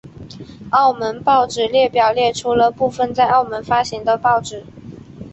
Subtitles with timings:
[0.71, 4.65] 澳门报纸列表列出了部分在澳门发行的报纸。